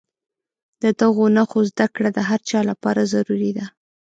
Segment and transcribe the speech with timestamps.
[0.81, 3.65] د دغو نښو زده کړه د هر چا لپاره ضروري ده.